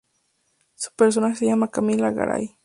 [0.73, 2.57] Su personaje se llama Camila Garay.